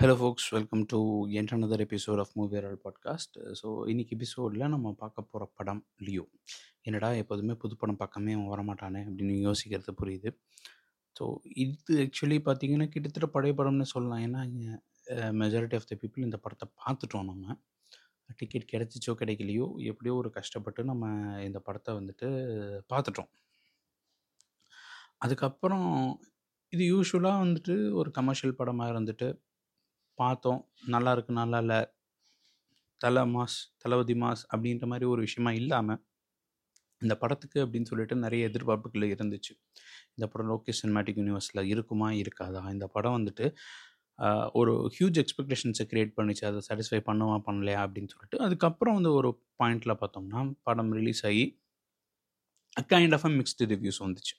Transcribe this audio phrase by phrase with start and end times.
[0.00, 0.98] Hello folks welcome to
[1.38, 6.24] N another episode of movie podcast so இன்னைக்கு எபிசோடில் நம்ம பார்க்க போகிற படம் லியோ.
[6.82, 10.30] என்னடா எப்போதுமே புது படம் பக்கமே அவன் வரமாட்டானே அப்படின்னு யோசிக்கிறது புரியுது.
[11.16, 11.24] ஸோ
[11.54, 14.22] இது ஆக்சுவலி பார்த்தீங்கன்னா கிட்டத்தட்ட பழைய படம்னு சொல்லலாம்.
[14.26, 14.42] ஏன்னா
[15.40, 17.56] மெஜாரிட்டி ஆஃப் த பீப்புள் இந்த படத்தை பார்த்துட்டோம் நம்ம.
[18.36, 21.12] டிக்கெட் கிடைச்சிச்சோ கிடைக்கலையோ எப்படியோ ஒரு கஷ்டப்பட்டு நம்ம
[21.48, 22.30] இந்த படத்தை வந்துட்டு
[22.94, 23.30] பார்த்துட்டோம்.
[25.18, 25.90] அதுக்கப்புறம்
[26.68, 29.28] இது யூஸ்வலாக வந்துட்டு ஒரு கமர்ஷியல் படமாக இருந்துட்டு
[30.22, 30.60] பார்த்தோம்
[30.94, 31.80] நல்லா இருக்கு நல்லா இல்லை.
[33.00, 36.00] தலை மாஸ் தளபதி மாஸ் அப்படின்ற மாதிரி ஒரு விஷயமா இல்லாமல்
[37.02, 39.52] இந்த படத்துக்கு அப்படின்னு சொல்லிட்டு நிறைய எதிர்பார்ப்புகள் இருந்துச்சு.
[40.16, 42.62] இந்த படம் லோகேஷ் சினிமேட்டிக் யூனிவர்ஸில் இருக்குமா இருக்காதா?
[42.76, 43.46] இந்த படம் வந்துட்டு
[44.60, 46.44] ஒரு ஹியூஜ் எக்ஸ்பெக்டேஷன்ஸை க்ரியேட் பண்ணிச்சு.
[46.50, 49.30] அதை சாட்டிஸ்ஃபை பண்ணுவா பண்ணலையா அப்படின்னு சொல்லிட்டு அதுக்கப்புறம் வந்து ஒரு
[49.62, 51.44] பாயிண்டில் பார்த்தோம்னா படம் ரிலீஸ் ஆகி
[52.92, 54.34] kind of a mixed reviews வந்துச்சு.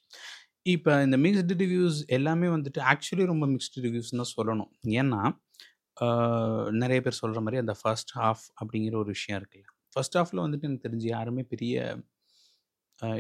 [0.74, 4.72] இப்போ இந்த மிக்ஸ்டு ரிவ்யூஸ் எல்லாமே வந்துட்டு ஆக்சுவலி ரொம்ப மிக்ஸ்டு ரிவ்யூஸ் தான் சொல்லணும்.
[5.02, 5.22] ஏன்னா
[6.82, 9.68] நிறைய பேர் சொல்கிற மாதிரி அந்த ஃபர்ஸ்ட் ஹாஃப் அப்படிங்கிற ஒரு விஷயம் இருக்குல்ல.
[9.94, 11.76] ஃபர்ஸ்ட் ஹாஃபில் வந்துட்டு எனக்கு தெரிஞ்சு யாருமே பெரிய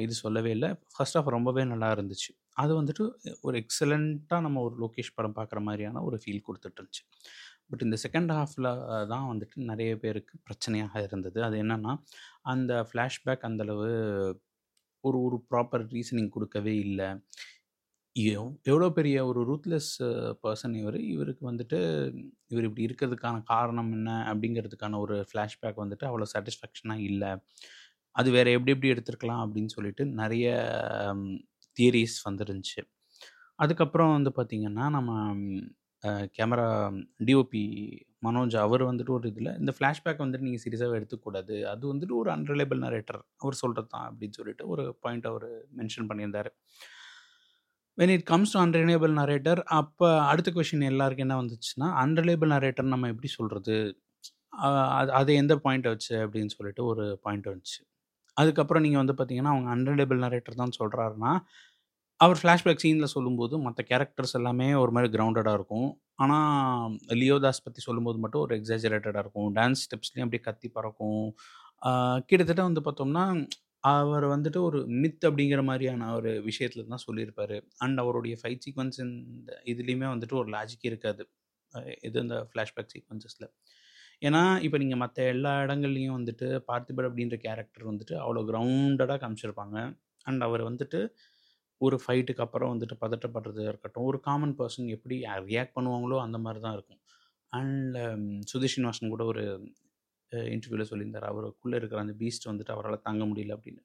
[0.03, 0.69] இது சொல்லவே இல்லை.
[0.93, 2.31] ஃபர்ஸ்ட் ஆஃப் ரொம்பவே நல்லா இருந்துச்சு.
[2.61, 3.03] அது வந்துட்டு
[3.47, 7.03] ஒரு எக்ஸலண்ட்டாக நம்ம ஒரு லோகேஷ் படம் பார்க்குற மாதிரியான ஒரு ஃபீல் கொடுத்துட்டு இருந்துச்சு.
[7.69, 8.69] பட் இந்த செகண்ட் ஹாஃபில்
[9.13, 11.39] தான் வந்துட்டு நிறைய பேருக்கு பிரச்சனையாக இருந்தது.
[11.47, 11.93] அது என்னென்னா
[12.53, 13.89] அந்த ஃப்ளாஷ்பேக் அந்தளவு
[15.03, 17.09] ஒரு ஒரு ப்ராப்பர் ரீசனிங் கொடுக்கவே இல்லை.
[18.71, 19.91] எவ்வளோ பெரிய ஒரு ரூத்லெஸ்
[20.43, 20.97] பர்சன் இவர்.
[21.13, 21.79] இவருக்கு வந்துட்டு
[22.51, 24.11] இவர் இப்படி இருக்கிறதுக்கான காரணம் என்ன?
[24.31, 27.31] அப்படிங்கிறதுக்கான ஒரு ஃப்ளாஷ்பேக் வந்துட்டு அவ்வளோ சாட்டிஸ்ஃபேக்ஷனாக இல்லை.
[28.15, 30.47] அது வேறு எப்படி எப்படி எடுத்திருக்கலாம் அப்படின்னு சொல்லிட்டு நிறைய
[31.77, 32.81] தியரிஸ் வந்துருந்துச்சு.
[33.59, 35.11] அதுக்கப்புறம் வந்து பார்த்திங்கன்னா நம்ம
[36.37, 36.67] கேமரா
[37.27, 37.63] டிஓபி
[38.25, 41.55] மனோஜ் அவர் வந்துட்டு ஒரு இதில் இந்த ஃப்ளாஷ்பேக் வந்துட்டு நீங்கள் சீரியஸாக எடுத்துக்கூடாது.
[41.73, 45.47] அது வந்துட்டு ஒரு அன்ரிலேபிள் நரேட்டர் அவர் சொல்கிறது தான் அப்படின்னு சொல்லிட்டு ஒரு பாயிண்ட் அவர்
[45.79, 46.49] மென்ஷன் பண்ணியிருந்தார்.
[47.97, 53.09] When it comes to unreliable narrator அப்போ அடுத்த கொஷின் எல்லாருக்கும் என்ன வந்துச்சுன்னா அன்ரிலேபிள் நரேட்டர் நம்ம
[53.13, 53.77] எப்படி சொல்கிறது
[54.97, 57.79] அது அது எந்த பாயிண்ட் வச்சு அப்படின்னு சொல்லிட்டு ஒரு பாயிண்ட் வந்துச்சு.
[58.37, 61.31] அதுக்கப்புறம் நீங்கள் வந்து பார்த்தீங்கன்னா அவங்க அன்ரிலேபிள் நரேட்டர் தான் சொல்கிறாருன்னா
[62.23, 65.89] அவர் ஃப்ளாஷ்பேக் சீனில் சொல்லும்போது மற்ற கேரக்டர்ஸ் எல்லாமே ஒரு மாதிரி கிரவுண்டடாக இருக்கும்.
[66.23, 69.49] ஆனால் லியோதாஸ் பற்றி சொல்லும்போது மட்டும் ஒரு எக்ஸாஜரேட்டடாக இருக்கும்.
[69.57, 71.25] டான்ஸ் ஸ்டெப்ஸ்லேயும் அப்படியே கத்தி பறக்கும்.
[72.29, 73.25] கிட்டத்தட்ட வந்து பார்த்தோம்னா
[73.91, 77.55] அவர் வந்துட்டு ஒரு மித் அப்படிங்கிற மாதிரியான ஒரு விஷயத்தில் தான் சொல்லியிருப்பார்.
[77.83, 81.23] அண்ட் அவருடைய ஃபைட் சீக்வன்ஸ் இந்த இதுலேயுமே வந்துட்டு ஒரு லாஜிக் இருக்காது.
[82.07, 83.47] இது இந்த ஃப்ளாஷ்பேக் சீக்வன்சஸில்
[84.27, 89.77] ஏன்னா இப்போ நீங்கள் மற்ற எல்லா இடங்கள்லையும் வந்துட்டு பார்த்திபர் அப்படின்ற கேரக்டர் வந்துட்டு அவ்வளோ கிரவுண்டடாக காமிச்சிருப்பாங்க.
[90.29, 90.99] அண்ட் அவர் வந்துட்டு
[91.81, 95.15] ஒரு ஃபைட்டுக்கு அப்புறம் வந்துட்டு பதட்டப்படுறது இருக்கட்டும் ஒரு காமன் பர்சன் எப்படி
[95.49, 97.01] ரியாக்ட் பண்ணுவாங்களோ அந்த மாதிரி தான் இருக்கும்.
[97.53, 99.43] அண்ட் um, சுதீஷ் ஸ்ரீனிவாசன் கூட ஒரு
[100.53, 101.27] இன்டர்வியூவில் சொல்லியிருந்தார்.
[101.31, 103.81] அவருக்குள்ளே இருக்கிற அந்த பீஸ்ட் வந்துட்டு அவரால் தாங்க முடியல அப்படின்னு.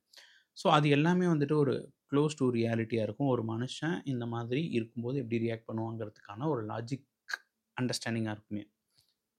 [0.56, 1.74] ஸோ அது எல்லாமே வந்துட்டு ஒரு
[2.10, 3.30] க்ளோஸ் டு ரியாலிட்டியாக இருக்கும்.
[3.34, 7.06] ஒரு மனுஷன் இந்த மாதிரி இருக்கும்போது எப்படி ரியாக்ட் பண்ணுவாங்கிறதுக்கான ஒரு லாஜிக்
[7.76, 8.64] அண்டர்ஸ்டாண்டிங்காக இருக்குமே.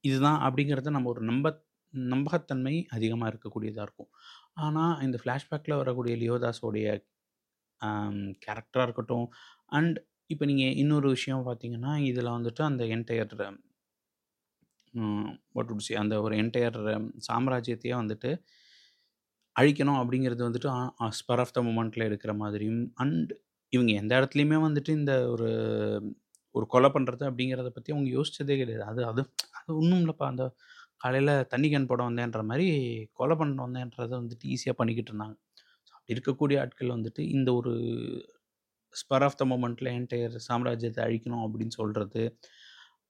[0.03, 1.47] இதுதான் அப்படிங்கிறத நம்ம ஒரு நம்ப
[1.93, 4.11] நம்பகத்தன்மை அதிகமாக இருக்கக்கூடியதாக இருக்கும்.
[4.65, 6.87] ஆனால் இந்த ஃப்ளாஷ்பேக்கில் வரக்கூடிய லியோதாஸோடைய
[8.45, 9.27] கேரக்டராக இருக்கட்டும்.
[9.77, 9.97] அண்ட்
[10.33, 13.35] இப்போ நீங்கள் இன்னொரு விஷயம் பார்த்தீங்கன்னா இதில் வந்துட்டு அந்த என்டையர்
[15.55, 16.79] வாட் உட் சி அந்த ஒரு என்டையர்
[17.29, 18.29] சாம்ராஜ்யத்தையே வந்துட்டு
[19.55, 20.69] அழிக்கணும் அப்படிங்கிறது வந்துட்டு
[21.19, 23.31] ஸ்பர் ஆஃப் த மூமெண்ட்டில் எடுக்கிற மாதிரியும் அண்ட்
[23.73, 25.47] இவங்க எந்த இடத்துலையுமே வந்துட்டு இந்த ஒரு
[26.55, 28.83] ஒரு கொலை பண்ணுறது அப்படிங்கிறத பற்றி அவங்க யோசித்ததே கிடையாது.
[28.91, 29.21] அது அது
[29.59, 30.27] அது ஒன்றும் இல்லைப்பா.
[30.33, 30.43] அந்த
[31.03, 32.67] காலையில் தண்ணி கேன் போட வந்தேன்ற மாதிரி
[33.19, 35.35] கொலை பண்ண வந்தேன்றதை வந்துட்டு ஈஸியாக பண்ணிக்கிட்டு இருந்தாங்க.
[36.09, 37.73] இருக்கக்கூடிய ஆட்கள் வந்துட்டு இந்த ஒரு
[38.95, 42.21] ஸ்பர் ஆஃப் த மொமெண்ட்டில் என்டையர் சாம்ராஜ்யத்தை அழிக்கணும் அப்படின்னு சொல்கிறது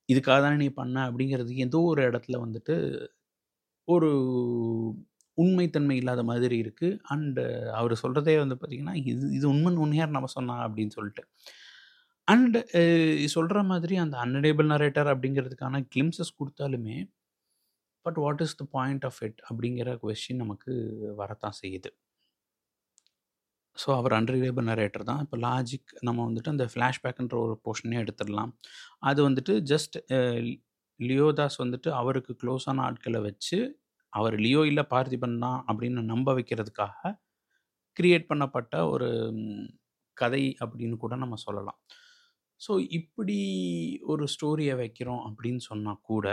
[0.10, 2.76] இதுக்காக தானே நீ பண்ண அப்படிங்கிறது ஏதோ ஒரு இடத்துல வந்துட்டு
[3.88, 4.10] ஒரு
[5.38, 7.44] உண்மைத்தன்மை இல்லாத மாதிரி இருக்குது அண்டு
[7.80, 11.24] அவர் சொல்கிறதே வந்து பார்த்திங்கன்னா இது இது உண்மை உண்மையார் நம்ம சொன்னா அப்படின்னு சொல்லிட்டு.
[12.28, 12.60] அண்டு
[13.36, 16.98] சொல்கிற மாதிரி அந்த அன்னடேபிள் நரேட்டர் அப்படிங்கிறதுக்கான கிளிம்சஸ் கொடுத்தாலுமே
[18.06, 20.72] but what is the point of it அப்படிங்கிற கொஸ்டின் நமக்கு
[21.22, 21.90] வரத்தான் செய்யுது.
[23.78, 25.22] ஸோ அவர் அன்ரிலேபிள் நரேட்டர் தான்.
[25.26, 28.52] இப்போ லாஜிக் நம்ம வந்துட்டு அந்த ஃப்ளாஷ்பேக்குன்ற ஒரு போர்ஷனே எடுத்துடலாம்.
[29.10, 29.98] அது வந்துட்டு ஜஸ்ட்
[31.00, 33.58] லியோதாஸ் வந்துட்டு அவருக்கு க்ளோஸான ஆட்களை வச்சு
[34.14, 37.12] அவர் லியோ இல்லை பார்த்திபன் தான் அப்படின்னு நம்ப வைக்கிறதுக்காக
[37.98, 39.10] கிரியேட் பண்ணப்பட்ட ஒரு
[40.18, 41.80] கதை அப்படின்னு கூட நம்ம சொல்லலாம்.
[42.62, 43.38] ஸோ இப்படி
[44.12, 46.28] ஒரு ஸ்டோரியை வைக்கிறோம் அப்படின்னு சொன்னால் கூட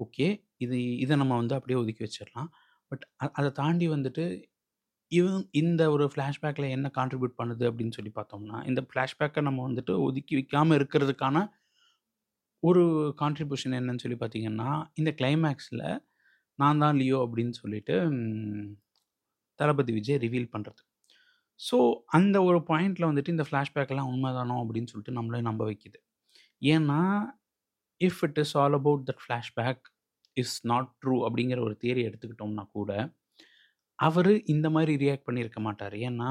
[0.00, 0.26] ஓகே
[0.64, 2.50] இது இதை நம்ம வந்து அப்படியே ஒதுக்கி வச்சிடலாம்.
[2.92, 3.04] பட்
[3.38, 4.24] அதை தாண்டி வந்துட்டு
[5.12, 10.34] இவன் இந்த ஒரு ஃப்ளாஷ்பேக்கில் என்ன கான்ட்ரிபியூட் பண்ணுது அப்படின்னு சொல்லி பார்த்தோம்னா இந்த ஃப்ளாஷ்பேக்கை நம்ம வந்துட்டு ஒதுக்கி
[10.34, 11.46] வைக்காமல் இருக்கிறதுக்கான
[12.62, 16.00] ஒரு கான்ட்ரிபியூஷன் என்னன்னு சொல்லி பார்த்தீங்கன்னா இந்த கிளைமேக்ஸில்
[16.58, 17.94] நான் தான் லியோ அப்படின்னு சொல்லிட்டு
[19.60, 20.80] தளபதி விஜய் ரிவீல் பண்ணுறது
[21.60, 21.76] ஸோ
[22.06, 25.98] அந்த ஒரு பாயிண்டில் வந்துட்டு இந்த ஃப்ளாஷ்பேக்கெல்லாம் உண்மைதானோ அப்படின்னு சொல்லிட்டு நம்மளே நம்ப வைக்குது.
[26.62, 27.00] ஏன்னா
[28.00, 29.82] if it is all about that flashback
[30.36, 32.92] is not true அப்படிங்கிற ஒரு தியரி எடுத்துக்கிட்டோம்னா கூட
[33.98, 35.96] அவர் இந்த மாதிரி ரியாக்ட் பண்ணியிருக்க மாட்டார்.
[36.08, 36.30] ஏன்னா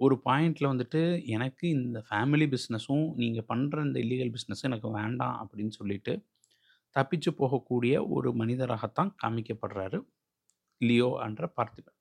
[0.00, 1.00] ஒரு பாயிண்ட்டில் வந்துட்டு
[1.36, 6.14] எனக்கு இந்த ஃபேமிலி பிஸ்னஸும் நீங்கள் பண்ணுற இந்த இல்லீகல் பிஸ்னஸும் எனக்கு வேண்டாம் அப்படின்னு சொல்லிட்டு
[6.96, 9.98] தப்பிச்சு போகக்கூடிய ஒரு மனிதராகத்தான் காமிக்கப்படுறாரு
[10.80, 11.95] லியோ என்ற பார்த்திபன்.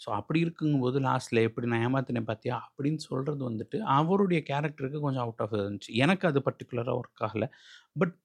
[0.00, 5.42] ஸோ அப்படி இருக்குங்கும்போது லாஸ்ட்டில் எப்படி நான் ஏமாத்தினேன் பார்த்தியா அப்படின்னு சொல்கிறது வந்துட்டு அவருடைய கேரக்டருக்கு கொஞ்சம் அவுட்
[5.44, 7.48] ஆஃப் இருந்துச்சு எனக்கு அது பர்டிகுலராக ஒர்க் ஆகலை.
[8.00, 8.16] பட்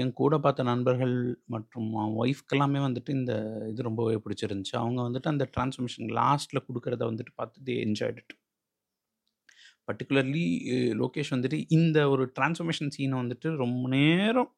[0.00, 1.16] என் கூட பார்த்த நண்பர்கள்
[1.54, 1.90] மற்றும்
[2.22, 3.32] ஒய்ஃப்க்கெல்லாமே வந்துட்டு இந்த
[3.72, 4.74] இது ரொம்பவே பிடிச்சிருந்துச்சு.
[4.82, 8.34] அவங்க வந்துட்டு அந்த டிரான்ஸ்மிஷன் லாஸ்ட்டில் கொடுக்குறத வந்துட்டு பார்த்து they enjoyed it
[9.88, 10.46] particularly
[11.02, 14.50] Lokesh வந்துட்டு இந்த ஒரு டிரான்ஸ்ஃபர்மேஷன் சீனை வந்துட்டு ரொம்ப நேரம்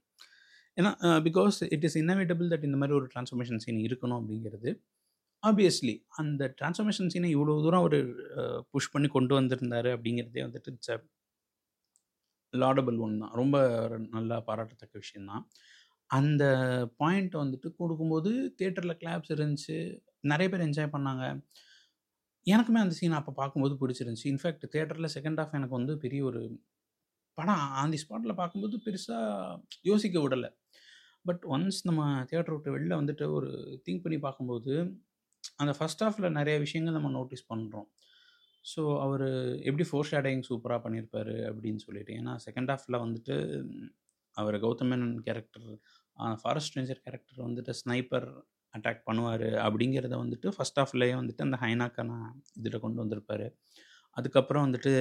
[0.76, 0.90] ஏன்னா
[1.26, 4.70] because it is inevitable that இந்த மாதிரி ஒரு டிரான்ஸ்ஃபர்மேஷன் சீன் இருக்கணும் அப்படிங்கிறது.
[5.42, 7.98] ஆப்வியஸ்லி அந்த டிரான்ஸ்ஃபர்மேஷன் சீனை இவ்வளோ தூரம் அவர்
[8.72, 10.98] புஷ் பண்ணி கொண்டு வந்திருந்தாரு அப்படிங்கிறதே வந்துட்டு இட்ஸ் அ
[12.54, 13.34] லாடபிள் ஒன் தான்.
[13.40, 13.56] ரொம்ப
[14.16, 15.44] நல்லா பாராட்டத்தக்க விஷயந்தான்
[16.10, 16.44] அந்த
[17.00, 18.30] பாயிண்ட் வந்துட்டு கொடுக்கும்போது
[18.60, 19.76] தேட்டரில் கிளாப்ஸ் இருந்துச்சு.
[20.32, 21.24] நிறைய பேர் என்ஜாய் பண்ணாங்க.
[22.46, 24.28] எனக்குமே அந்த சீன் அப்போ பார்க்கும்போது பிடிச்சிருந்துச்சி.
[24.32, 26.40] இன்ஃபேக்ட் தேட்டரில் செகண்ட் ஆஃப் எனக்கு வந்து பெரிய ஒரு
[27.38, 29.58] படம் ஆன் தி ஸ்பாட்டில் பார்க்கும்போது பெருசாக
[29.90, 30.50] யோசிக்க விடலை.
[31.24, 33.50] பட் ஒன்ஸ் நம்ம தேட்டர் விட்டு வெளில வந்துட்டு ஒரு
[33.86, 34.72] திங்க் பண்ணி பார்க்கும்போது
[35.62, 37.88] அந்த ஃபஸ்ட் ஹாஃபில் நிறைய விஷயங்கள் நம்ம நோட்டீஸ் பண்ணுறோம்
[38.64, 39.26] ஸோ அவர்
[39.68, 42.12] எப்படி ஃபோர் ஷேடிங் சூப்பராக பண்ணியிருப்பார் அப்படின்னு சொல்லிட்டு.
[42.12, 43.34] ஏன்னா செகண்ட் ஹாஃபில் வந்துட்டு
[44.36, 45.68] அவர் Gautham Menon character
[46.42, 48.28] forest ranger character வந்துட்டு ஸ்னைப்பர்
[48.74, 52.10] அட்டாக் பண்ணுவார் அப்படிங்கிறத வந்துட்டு ஃபஸ்ட் ஹாஃப்லேயே வந்துட்டு அந்த ஹைனாக்கான
[52.60, 53.46] இதில் கொண்டு வந்திருப்பார்.
[54.16, 54.92] அதுக்கப்புறம் வந்துட்டு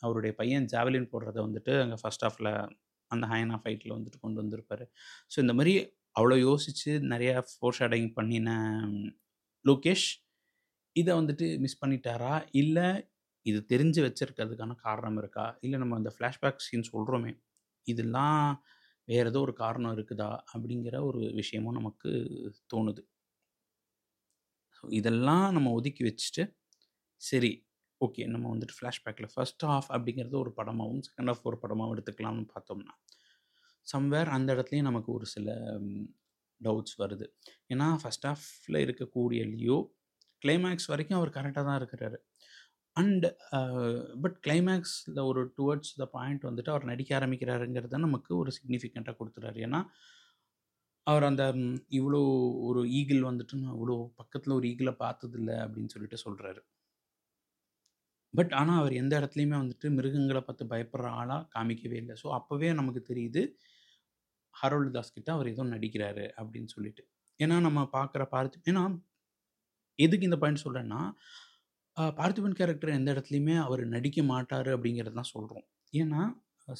[0.00, 2.50] அவருடைய பையன் ஜாவலின் போடுறத வந்துட்டு அங்கே ஃபஸ்ட் ஹாஃபில்
[3.10, 4.84] அந்த ஹைனா ஃபைட்டில் வந்துட்டு கொண்டு வந்திருப்பார்.
[5.32, 5.74] ஸோ இந்த மாதிரி
[6.16, 8.50] அவ்வளோ யோசித்து நிறையா ஃபோர் ஷேடிங் பண்ணின
[9.64, 10.08] லோகேஷ்
[10.96, 12.34] இதை வந்துட்டு மிஸ் பண்ணிட்டாரா?
[12.54, 12.86] இல்லை
[13.46, 15.46] இது தெரிஞ்சு வச்சுருக்கிறதுக்கான காரணம் இருக்கா?
[15.62, 17.32] இல்லை நம்ம அந்த ஃப்ளாஷ்பேக் சீன் சொல்கிறோமே
[17.86, 18.44] இதெல்லாம்
[19.08, 20.30] வேறு ஏதோ ஒரு காரணம் இருக்குதா?
[20.54, 22.10] அப்படிங்கிற ஒரு விஷயமும் நமக்கு
[22.72, 23.02] தோணுது.
[24.76, 26.42] ஸோ இதெல்லாம் நம்ம ஒதுக்கி வச்சுட்டு
[27.20, 27.52] சரி
[28.00, 32.94] ஓகே நம்ம வந்துட்டு ஃப்ளாஷ்பேக்கில் ஃபஸ்ட் ஹாஃப் அப்படிங்கிறது ஒரு படமாகவும் செகண்ட் ஹாஃப் ஒரு படமாகவும் எடுத்துக்கலாம்னு பார்த்தோம்னா
[33.86, 35.48] சம்வேர் அந்த இடத்துலையும் நமக்கு ஒரு சில
[36.66, 37.26] டவுட்ஸ் வருது.
[37.74, 39.78] ஏன்னா ஃபஸ்ட் ஹாஃபில் இருக்கக்கூடிய லியோ
[40.42, 42.18] கிளைமேக்ஸ் வரைக்கும் அவர் கரெக்டாக தான் இருக்கிறாரு.
[42.96, 43.26] அண்ட்
[44.22, 49.58] பட் கிளைமேக்ஸில் ஒரு டுவர்ட்ஸ் த பாயிண்ட் வந்துட்டு அவர் நடிக்க ஆரம்பிக்கிறாருங்கிறத நமக்கு ஒரு சிக்னிஃபிகண்ட்டாக கொடுத்துறாரு.
[49.66, 49.80] ஏன்னா
[51.06, 51.44] அவர் அந்த
[51.98, 52.20] இவ்வளோ
[52.68, 56.60] ஒரு ஈகிள் வந்துட்டு நான் இவ்வளோ பக்கத்தில் ஒரு ஈகிளை பார்த்ததில்ல அப்படின்னு சொல்லிட்டு சொல்கிறாரு
[58.34, 62.14] பட் ஆனால் அவர் எந்த இடத்துலையுமே வந்துட்டு மிருகங்களை பார்த்து பயப்படுற ஆளாக காமிக்கவே இல்லை.
[62.22, 63.42] ஸோ அப்போவே நமக்கு தெரியுது
[64.54, 67.02] ஹரோல்டு தாஸ் கிட்ட அவர் ஏதோ நடிக்கிறாரு அப்படின்னு சொல்லிட்டு.
[67.40, 68.82] ஏன்னா நம்ம பார்க்குற பார்த்து ஏன்னா
[69.98, 71.00] எதுக்கு இந்த பாயிண்ட் சொல்கிறேன்னா
[72.18, 75.66] பார்த்திபன் கேரக்டர் எந்த இடத்துலையுமே அவர் நடிக்க மாட்டார் அப்படிங்கிறது தான் சொல்கிறோம்
[76.02, 76.20] ஏன்னா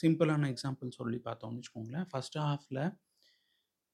[0.02, 2.06] சிம்பிளான எக்ஸாம்பிள் சொல்லி பார்த்தோம்னு வச்சுக்கோங்களேன்.
[2.10, 2.82] ஃபஸ்ட் ஹாஃபில்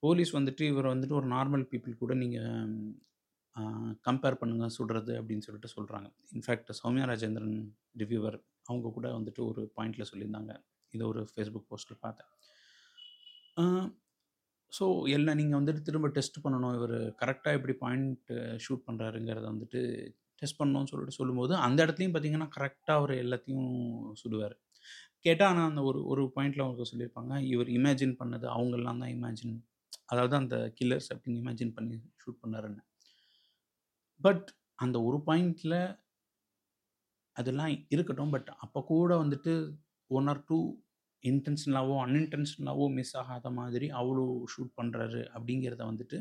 [0.03, 2.75] போலீஸ் வந்துட்டு இவர் வந்துட்டு ஒரு நார்மல் பீப்புள் கூட நீங்கள்
[4.07, 7.57] கம்பேர் பண்ணுங்கள் சுடுறது அப்படின்னு சொல்லிட்டு சொல்கிறாங்க இன்ஃபேக்ட் சௌமியா ராஜேந்திரன்
[8.01, 8.37] ரிவ்யூவர்
[8.69, 10.53] அவங்க கூட வந்துட்டு ஒரு பாயிண்டில் சொல்லியிருந்தாங்க.
[10.95, 12.31] இதை ஒரு ஃபேஸ்புக் போஸ்ட்டில் பார்த்தேன்.
[14.73, 14.87] ஸோ
[15.17, 16.75] எல்லாம் நீங்கள் வந்துட்டு திரும்ப டெஸ்ட் பண்ணணும்.
[16.79, 18.31] இவர் கரெக்டாக எப்படி பாயிண்ட்
[18.65, 19.81] ஷூட் பண்ணுறாருங்கிறத வந்துட்டு
[20.41, 23.71] டெஸ்ட் பண்ணணும்னு சொல்லிட்டு சொல்லும்போது அந்த இடத்துலையும் பார்த்தீங்கன்னா கரெக்டாக அவர் எல்லாத்தையும்
[24.23, 24.57] சுடுவார்.
[25.27, 29.55] கேட்டால் ஆனால் அந்த ஒரு ஒரு பாயிண்டில் அவருக்கு சொல்லியிருப்பாங்க இவர் இமேஜின் பண்ணது அவங்கெல்லாம் தான் இமேஜின்
[30.13, 32.83] அதாவது அந்த கில்லர்ஸ் அப்படின்னு இமேஜின் பண்ணி ஷூட் பண்ணாருன்னு.
[34.21, 34.47] பட்
[34.85, 35.79] அந்த ஒரு பாயிண்டில்
[37.37, 39.53] அதெல்லாம் இருக்கட்டும் பட் அப்போ கூட வந்துட்டு
[40.11, 40.59] ஒன் ஆர் டூ
[41.31, 46.19] இன்டென்ஷனலாகவோ அன்இன்டென்ஷனலாகவோ மிஸ் ஆகாத மாதிரி அவ்வளோ ஷூட் பண்ணுறாரு அப்படிங்கிறத வந்துட்டு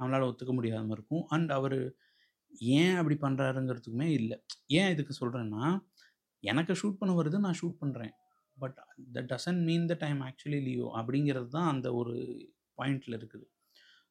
[0.00, 1.24] நம்மளால் ஒத்துக்க முடியாமல் இருக்கும்.
[1.34, 1.78] அண்ட் அவர்
[2.78, 4.36] ஏன் அப்படி பண்ணுறாருங்கிறதுக்குமே இல்லை.
[4.78, 5.64] ஏன் இதுக்கு சொல்கிறேன்னா
[6.44, 8.14] எனக்கு ஷூட் பண்ண வருது நான் ஷூட் பண்ணுறேன்
[8.56, 8.78] but
[9.14, 12.14] that doesn't mean the time actually Leo அப்படிங்கிறது தான் அந்த ஒரு
[12.78, 13.46] பாயிண்டில் இருக்குது.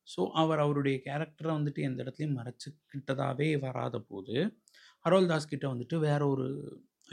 [0.07, 4.35] ஸோ அவர் அவருடைய கேரக்டரை வந்துட்டு எந்த இடத்துலையும் மறைச்சிக்கிட்டதாகவே வராத போது
[5.05, 6.47] ஹரோல் தாஸ் கிட்ட வந்துட்டு வேற ஒரு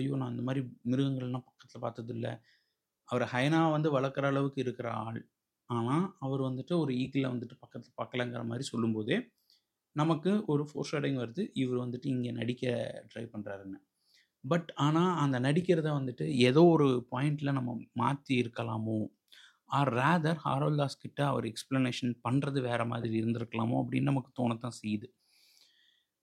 [0.01, 2.29] ஐயோ நான் இந்த மாதிரி மிருகங்கள்லாம் பக்கத்தில் பார்த்ததில்ல.
[3.11, 5.21] அவர் ஹைனா வந்து வளர்க்குற அளவுக்கு இருக்கிற ஆள்.
[5.71, 9.17] ஆனால் அவர் வந்துட்டு ஒரு ஈக்கில் வந்துட்டு பக்கத்தில் பார்க்கலங்கிற மாதிரி சொல்லும்போதே
[9.97, 11.43] நமக்கு ஒரு ஃபோர் ஷேடிங் வருது.
[11.63, 12.65] இவர் வந்துட்டு இங்கே நடிக்க
[13.13, 13.79] ட்ரை பண்ணுறாருன்னு
[14.45, 18.99] பட் ஆனால் அந்த நடிக்கிறத வந்துட்டு ஏதோ ஒரு பாயிண்டில் நம்ம மாற்றி இருக்கலாமோ?
[19.71, 23.77] ஆர் ரேதர் ஹாரோல்தாஸ் கிட்ட அவர் எக்ஸ்ப்ளனேஷன் பண்ணுறது வேறு மாதிரி இருந்திருக்கலாமோ?
[23.83, 25.09] அப்படின்னு நமக்கு தோணத்தான் செய்யுது.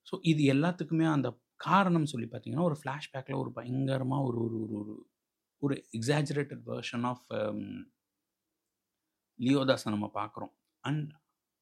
[0.08, 1.30] ஸோ இது எல்லாத்துக்குமே அந்த
[1.66, 4.94] காரணம் சொல்லி பார்த்தீங்கன்னா ஒரு ஃப்ளாஷ்பேக்கில் ஒரு பயங்கரமாக ஒரு ஒரு ஒரு
[5.64, 7.26] ஒரு எக்ஸாஜரேட்டட் வேர்ஷன் ஆஃப்
[9.40, 10.54] லியோதாஸை நம்ம பார்க்குறோம்.
[10.84, 11.10] அண்ட்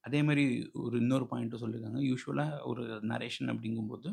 [0.04, 0.44] அதே மாதிரி
[0.86, 2.02] ஒரு இன்னொரு பாயிண்ட்டும் சொல்லியிருக்காங்க.
[2.12, 2.84] யூஸ்வலாக ஒரு
[3.14, 4.10] நரேஷன் அப்படிங்கும்போது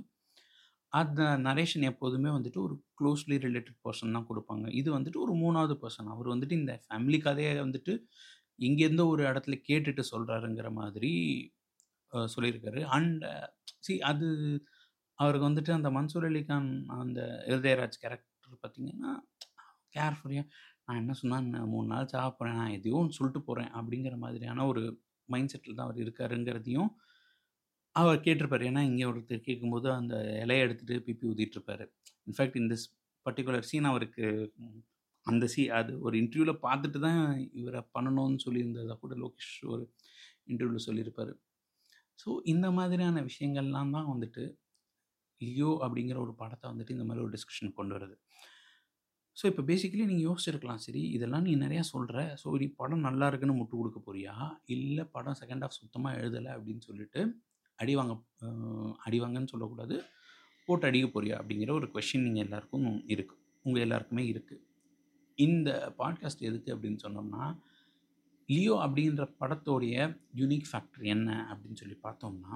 [0.93, 4.67] அந்த நரேஷன் எப்போதுமே வந்துட்டு ஒரு க்ளோஸ்லி ரிலேட்டட் பர்சன் தான் கொடுப்பாங்க.
[4.81, 7.93] இது வந்துட்டு ஒரு மூணாவது பர்சன் அவர் வந்துட்டு இந்த ஃபேமிலி கதையை வந்துட்டு
[8.59, 11.13] எங்கேருந்தோ ஒரு இடத்துல கேட்டுட்டு சொல்கிறாருங்கிற மாதிரி
[12.35, 12.81] சொல்லியிருக்காரு.
[12.97, 13.25] அண்ட்
[13.87, 14.29] சி அது
[15.19, 16.69] அவருக்கு வந்துட்டு அந்த மன்சூர் அலிகான்
[17.03, 17.21] அந்த
[17.51, 19.13] இருதயராஜ் கேரக்டர் பார்த்திங்கன்னா
[19.95, 20.49] கேர்ஃபுல்லியாக
[20.87, 24.67] நான் என்ன சொன்னால் நான் மூணு நாள் சாக போகிறேன் நான் எதையோ ஒன்று சொல்லிட்டு போகிறேன் அப்படிங்கிற மாதிரியான
[24.73, 24.83] ஒரு
[25.29, 26.91] மைண்ட் செட்டில் தான் அவர் இருக்காருங்கிறதையும்
[27.97, 28.65] அவர் கேட்டிருப்பார்.
[28.69, 31.85] ஏன்னா இங்கே ஒருத்தர் கேட்கும்போது அந்த இலையை எடுத்துகிட்டு பிபி ஊதிட்டுருப்பார்.
[32.27, 32.75] இன்ஃபேக்ட் இந்த
[33.27, 34.25] பர்டிகுலர் சீன் அவருக்கு
[35.27, 37.21] அந்த சீ அது ஒரு இன்டர்வியூவில் பார்த்துட்டு தான்
[37.61, 39.85] இவரை பண்ணணும்னு சொல்லியிருந்ததை கூட லோகேஷ் ஒரு
[40.51, 41.33] இன்டர்வியூவில் சொல்லியிருப்பார்.
[42.19, 44.45] ஸோ இந்த மாதிரியான விஷயங்கள்லாம் தான் வந்துட்டு
[45.41, 45.71] ஐயோ!
[45.85, 48.17] அப்படிங்கிற ஒரு படத்தை வந்துட்டு இந்த மாதிரி ஒரு டிஸ்கஷன் கொண்டு வருது.
[49.37, 50.83] ஸோ இப்போ பேசிக்கலி நீங்கள் யோசிச்சிருக்கலாம்.
[50.87, 54.35] சரி இதெல்லாம் நீ நிறையா சொல்கிற ஸோ நீ படம் நல்லா இருக்குன்னு முட்டு கொடுக்க போறியா?
[54.77, 57.21] இல்லை படம் செகண்ட் ஆஃப் சுத்தமாக எழுதலை அப்படின்னு சொல்லிட்டு
[57.79, 58.15] அடி வாங்க
[59.07, 59.97] அடி வாங்கன்னு சொல்லக்கூடாது.
[60.69, 61.37] போட்டு அடிக்க போறியா?
[61.41, 64.63] அப்படிங்கிற ஒரு கொஷின் நீங்கள் எல்லாருக்கும் இருக்குது உங்கள் எல்லாருக்குமே இருக்குது
[65.39, 65.71] இந்த
[66.01, 67.45] பாட்காஸ்ட் எதுக்கு அப்படின்னு சொன்னோம்னா
[68.49, 69.97] லியோ அப்படின்ற படத்தோடைய
[70.41, 72.53] யூனிக் ஃபேக்டர் என்ன அப்படின்னு சொல்லி பார்த்தோம்னா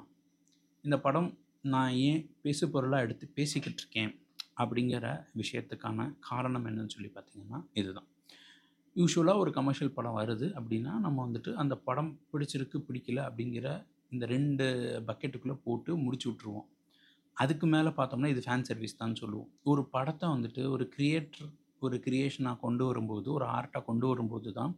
[0.85, 1.29] இந்த படம்
[1.65, 4.13] நான் ஏன் பேசு பொருளாக எடுத்து பேசிக்கிட்டு இருக்கேன்
[4.57, 5.07] அப்படிங்கிற
[5.41, 8.09] விஷயத்துக்கான காரணம் என்னன்னு சொல்லி பார்த்தீங்கன்னா இதுதான்.
[8.97, 14.65] யூஸ்வலாக ஒரு கமர்ஷியல் படம் வருது அப்படின்னா நம்ம வந்துட்டு அந்த படம் பிடிச்சிருக்கு பிடிக்கல அப்படிங்கிற இந்த ரெண்டு
[15.07, 16.67] பக்கெட்டுக்குள்ளே போட்டு முடிச்சு விட்ருவோம்
[17.37, 19.51] அதுக்கு மேலே பார்த்தோம்னா இது ஃபேன் சர்வீஸ் தான் சொல்லுவோம்.
[19.63, 21.49] ஒரு படத்தை வந்துட்டு ஒரு கிரியேட்டர்
[21.79, 24.73] ஒரு கிரியேஷனாக கொண்டு வரும்போது ஒரு ஆர்ட்டாக கொண்டு வரும்போது தான்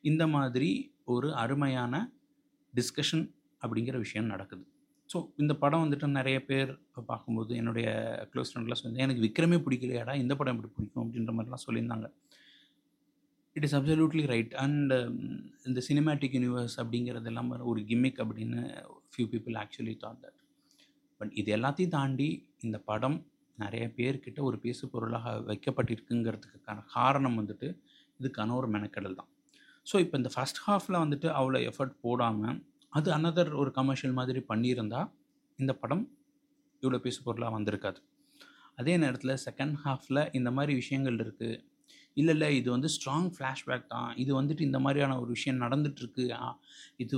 [0.00, 0.70] இந்த மாதிரி
[1.04, 1.94] ஒரு அருமையான
[2.74, 3.24] டிஸ்கஷன்
[3.62, 4.64] அப்படிங்கிற விஷயம் நடக்குது.
[5.12, 6.70] ஸோ இந்த படம் வந்துட்டு நிறைய பேர்
[7.10, 7.86] பார்க்கும்போது என்னுடைய
[8.32, 11.02] க்ளோஸ் ஃப்ரெண்ட்லாம் சொல்லி எனக்கு விக்ரமே பிடிக்கலையாடா இந்த படம் எப்படி பிடிக்கும்?
[11.04, 12.08] அப்படின்ற மாதிரிலாம் சொல்லியிருந்தாங்க.
[13.56, 14.92] It is absolutely right and
[15.68, 18.60] இந்த சினிமேட்டிக் யூனிவர்ஸ் அப்படிங்கிறது எல்லாம் ஒரு கிம்மிக் அப்படின்னு
[19.12, 20.38] few people actually thought that
[21.20, 22.28] but இது எல்லாத்தையும் தாண்டி
[22.66, 23.18] இந்த படம்
[23.58, 27.68] நிறைய பேர்கிட்ட ஒரு பேசு பொருளாக வைக்கப்பட்டிருக்குங்கிறதுக்கான காரணம் வந்துட்டு
[28.20, 29.30] இதுக்கான ஒரு மெனக்கெடல் தான்.
[29.86, 32.58] ஸோ இப்போ இந்த ஃபஸ்ட் ஹாஃபில் வந்துட்டு அவ்வளோ எஃபர்ட் போடாமல்
[32.92, 35.00] அது அனதர் ஒரு கமர்ஷியல் மாதிரி பண்ணியிருந்தா
[35.58, 36.04] இந்த படம்
[36.82, 37.98] இவ்வளோ பேசு பொருளாக வந்திருக்காது.
[38.78, 41.58] அதே நேரத்தில் செகண்ட் ஹாஃபில் இந்த மாதிரி விஷயங்கள் இருக்குது
[42.16, 44.10] இல்லை இல்லை இது வந்து ஸ்ட்ராங் ஃப்ளாஷ்பேக் தான்.
[44.22, 46.24] இது வந்துட்டு இந்த மாதிரியான ஒரு விஷயம் நடந்துகிட்ருக்கு
[46.98, 47.16] இது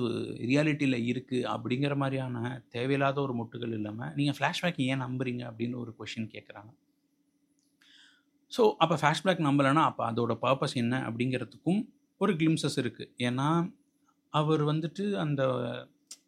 [0.50, 6.32] ரியாலிட்டியில் இருக்குது அப்படிங்கிற மாதிரியான தேவையில்லாத ஒரு முட்டுகள் இல்லாமல் நீங்கள் ஃப்ளாஷ்பேக் ஏன் நம்புறீங்க அப்படின்னு ஒரு கொஷின்
[6.34, 6.72] கேட்குறாங்க
[8.52, 11.80] ஸோ அப்போ ஃப்ளாஷ்பேக் நம்பலைன்னா அப்போ அதோட பர்பஸ் என்ன அப்படிங்கிறதுக்கும்
[12.20, 13.46] ஒரு கிளிம்சஸ் இருக்குது ஏன்னா
[14.34, 15.42] அவர் வந்துட்டு அந்த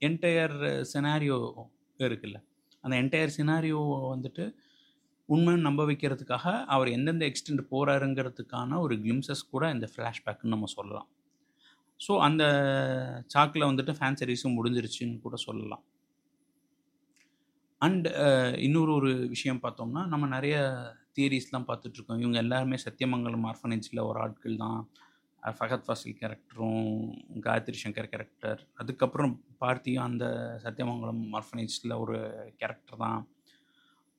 [0.09, 0.57] என்டையர்
[0.93, 1.39] சினாரியோ
[2.01, 2.39] இருக்குல்ல.
[2.85, 4.45] அந்த என்டையர் சினாரியோவை வந்துட்டு
[5.29, 11.09] உண்மை நம்ப வைக்கிறதுக்காக அவர் எந்தெந்த எக்ஸ்டெண்ட் போகிறாருங்கிறதுக்கான ஒரு கிளிம்சஸ் கூட இந்த ஃப்ளாஷ்பேக்குன்னு நம்ம சொல்லலாம்.
[12.01, 12.45] ஸோ அந்த
[13.35, 15.85] சாக்கில் வந்துட்டு ஃபேன் சர்வீஸும் முடிஞ்சிருச்சுன்னு கூட சொல்லலாம்.
[17.83, 18.07] அண்ட்
[18.67, 20.57] இன்னொரு ஒரு விஷயம் பார்த்தோம்னா நம்ம நிறைய
[21.17, 24.81] தியரிஸ்லாம் பார்த்துட்ருக்கோம் இவங்க எல்லாருமே சத்தியமங்கலம் ஆர்ஃபனேஜில் ஒரு ஆட்கள் தான்.
[25.45, 26.85] ஃபகத் ஃபாசில் கேரக்டரும்
[27.47, 30.27] காயத்ரி சங்கர் கேரக்டர் அதுக்கப்புறம் பார்த்தியும் அந்த
[30.63, 32.17] சத்தியமங்கலம் ஆர்ஃபனேஜில் ஒரு
[32.57, 33.21] கேரக்டர் தான்.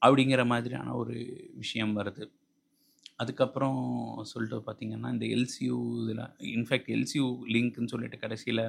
[0.02, 1.16] அப்படிங்கிற மாதிரியான ஒரு
[1.56, 2.26] விஷயம் வருது.
[3.18, 3.80] அதுக்கப்புறம்
[4.24, 6.24] சொல்லிட்டு பார்த்தீங்கன்னா இந்த எல்சியூ இதில்
[6.56, 8.64] இன்ஃபேக்ட் எல்சியூ லிங்க்னு சொல்லிட்டு கடைசியில்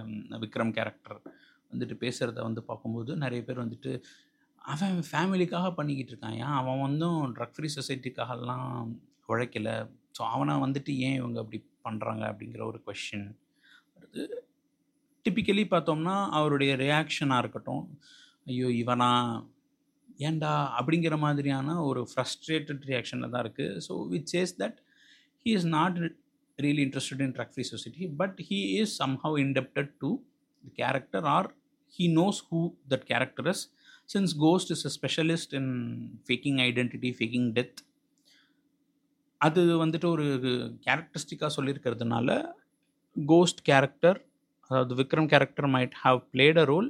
[0.44, 1.18] விக்ரம் கேரக்டர்
[1.72, 3.92] வந்துட்டு பேசுகிறத வந்து பார்க்கும்போது நிறைய பேர் வந்துட்டு
[4.64, 6.38] அவன் ஃபேமிலிக்காக பண்ணிக்கிட்டு இருக்கான்.
[6.44, 8.70] ஏன் அவன் வந்தும் ட்ரக் ஃப்ரீ சொசைட்டிக்காகலாம்
[9.28, 9.74] உழைக்கலை?
[10.18, 13.28] ஸோ அவனை வந்துட்டு ஏன் இவங்க அப்படி பண்ணுறாங்க அப்படிங்கிற ஒரு கொஷின்
[13.96, 14.24] வருது
[15.26, 17.84] டிப்பிக்கலி பார்த்தோம்னா அவருடைய ரியாக்ஷனாக இருக்கட்டும்
[18.46, 19.10] ஐயோ இவனா
[20.20, 24.78] ஏன்டா அப்படிங்கிற மாதிரியான ஒரு ஃப்ரஸ்ட்ரேட்டட் ரியாக்ஷனில் தான் இருக்குது so which says that
[25.46, 25.98] he is not
[26.58, 30.10] really interested in drug free society but he is somehow indebted to
[30.64, 31.48] the character or
[31.94, 32.60] he knows who
[32.92, 33.64] that character is
[34.08, 35.72] since ghost is a specialist in
[36.26, 37.78] faking identity faking death
[39.40, 40.26] அது வந்துட்டு ஒரு
[40.86, 42.28] கேரக்டரிஸ்டிக்காக சொல்லியிருக்கிறதுனால
[43.16, 44.18] cost character
[44.70, 46.88] அதாவது Vikram character might have played a role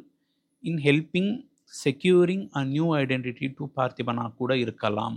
[0.64, 1.32] in helping
[1.72, 5.16] securing a new identity to பார்த்திபனா கூட இருக்கலாம்.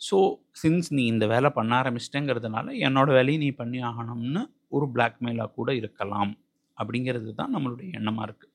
[0.00, 0.16] So
[0.60, 4.42] since நீ இந்த வேலை பண்ண ஆரம்பிச்சிட்டேங்கிறதுனால என்னோடய வேலையை நீ பண்ணி ஆகணும்னு
[4.76, 6.32] ஒரு பிளாக்மெயிலாக கூட இருக்கலாம்.
[6.78, 8.52] அப்படிங்கிறது தான் நம்மளுடைய எண்ணமாக இருக்குது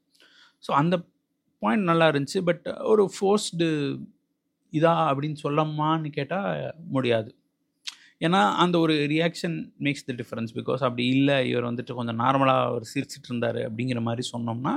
[0.63, 0.95] ஸோ அந்த
[1.61, 3.67] பாயிண்ட் நல்லா இருந்துச்சு பட் ஒரு ஃபோர்ஸ்டு
[4.73, 6.49] இதா அப்படின்னு சொல்லமான்னு கேட்டால்
[6.95, 7.29] முடியாது.
[8.22, 12.86] ஏன்னா அந்த ஒரு reaction makes the difference because அப்படி இல்லை இவர் வந்துட்டு கொஞ்சம் நார்மலாக அவர்
[12.86, 14.74] சிரிச்சிட்டு இருந்தார் அப்படிங்கிற மாதிரி சொன்னோம்னா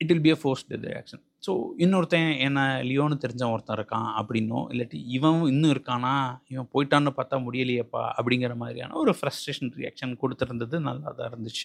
[0.00, 4.98] it will be a forced reaction so இன்னொருத்தன் என்ன லியோன்னு தெரிஞ்சவன் ஒருத்தன் இருக்கான் அப்படின்னோ இல்லாட்டி
[5.08, 6.12] இவன் இன்னும் இருக்கானா
[6.48, 11.64] இவன் போயிட்டான்னு பார்த்தா முடியலையேப்பா அப்படிங்கிற மாதிரியான ஒரு ஃப்ரஸ்ட்ரேஷன் ரியாக்ஷன் கொடுத்துருந்தது நல்லா தான் இருந்துச்சு.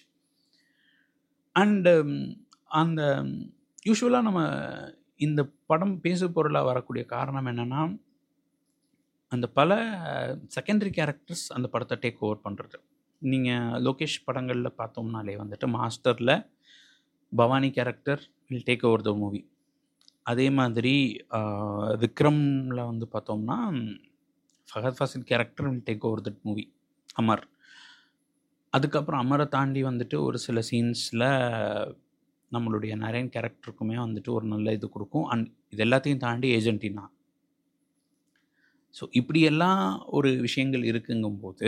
[1.56, 2.12] அண்டு um,
[2.70, 3.30] அந்த um,
[3.86, 4.40] யூஸ்வலாக நம்ம
[5.16, 7.80] இந்த படம் பேசு பொருளாக வரக்கூடிய காரணம் என்னென்னா
[9.34, 9.70] அந்த பல
[10.54, 12.78] செகண்டரி கேரக்டர்ஸ் அந்த படத்தை டேக் ஓவர் பண்ணுறது
[13.22, 16.34] நீங்கள் லோகேஷ் படங்களில் பார்த்தோம்னாலே வந்துட்டு மாஸ்டரில்
[17.32, 19.40] Bhavani character will take over the movie
[20.32, 20.94] அதே மாதிரி
[22.02, 23.56] விக்ரமில் விக்ரம்ல வந்து பார்த்தோம்னா
[24.68, 26.64] Fahadh Faasil character will take over that movie
[27.20, 27.44] Amar.
[28.72, 31.26] அதுக்கப்புறம் அமரை தாண்டி வந்துட்டு ஒரு சில சீன்ஸில்
[32.52, 35.26] நம்மளுடைய நரேன் கேரக்டருக்குமே வந்துட்டு ஒரு நல்ல இது கொடுக்கும்.
[35.32, 37.04] அண்ட் இது எல்லாத்தையும் தாண்டி ஏஜென்டினா
[38.94, 39.82] ஸோ இப்படியெல்லாம்
[40.18, 41.66] ஒரு விஷயங்கள் இருக்குங்கும்போது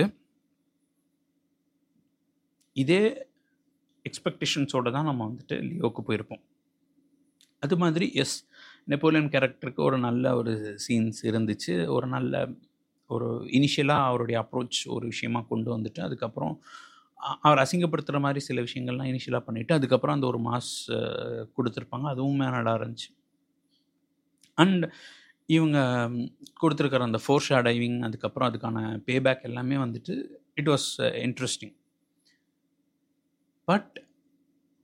[2.76, 3.02] இதே
[4.06, 6.42] எக்ஸ்பெக்டேஷன்ஸோடு தான் நம்ம வந்துட்டு லியோக்கு போயிருப்போம்.
[7.62, 8.36] அது மாதிரி எஸ்
[8.92, 10.52] நெப்போலியன் கேரக்டருக்கு ஒரு நல்ல ஒரு
[10.86, 11.74] சீன்ஸ் இருந்துச்சு.
[11.96, 12.34] ஒரு நல்ல
[13.10, 13.28] ஒரு
[13.58, 16.54] இனிஷியலாக அவருடைய அப்ரோச் ஒரு விஷயமா கொண்டு வந்துட்டு அதுக்கப்புறம்
[17.46, 20.72] அவர் அசிங்கப்படுத்துகிற மாதிரி சில விஷயங்கள்லாம் இனிஷியலாக பண்ணிவிட்டு அதுக்கப்புறம் அந்த ஒரு மாஸ்
[21.56, 22.06] கொடுத்துருப்பாங்க.
[22.14, 23.10] அதுவும் மேனடாக இருந்துச்சு.
[24.58, 24.84] அண்ட்
[25.48, 25.78] இவங்க
[26.60, 30.14] கொடுத்துருக்கிற அந்த ஃபோர் ஷா டைவிங் அதுக்கப்புறம் அதுக்கான பேபேக் எல்லாமே வந்துட்டு
[30.60, 30.88] இட் வாஸ்
[31.26, 31.74] இன்ட்ரெஸ்டிங்
[33.68, 33.92] பட்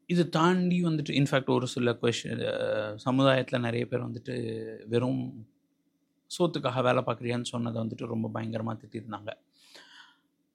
[0.09, 2.43] இது தாண்டி வந்துட்டு இன்ஃபேக்ட் ஒரு சில கொஷின்
[3.07, 4.35] சமுதாயத்தில் நிறைய பேர் வந்துட்டு
[4.93, 5.23] வெறும்
[6.31, 9.31] சோத்துக்காக வேலை பார்க்குறியான்னு சொன்னதை வந்துட்டு ரொம்ப பயங்கரமாக திட்டிருந்தாங்க.